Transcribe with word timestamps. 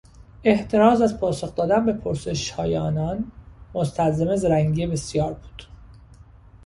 احتراز 0.43 1.01
از 1.01 1.19
پاسخ 1.19 1.55
دادن 1.55 1.85
به 1.85 1.93
پرسشهای 1.93 2.77
آنان 2.77 3.31
مستلزم 3.73 4.35
زرنگی 4.35 4.87
بسیار 4.87 5.33
بود. 5.33 5.65